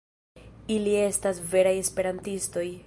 [0.77, 2.71] Ili estas veraj Esperantistoj!